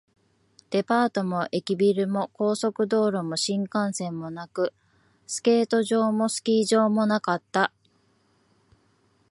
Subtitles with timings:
[0.71, 4.73] デパートも駅ビルも、高速道路も新幹線もなく、
[5.27, 7.71] スケート場もスキー場もなかった